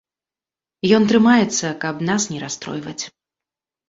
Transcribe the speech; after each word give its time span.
Ён 0.97 1.03
трымаецца, 1.11 1.67
каб 1.83 2.01
нас 2.07 2.21
не 2.31 2.39
расстройваць. 2.45 3.03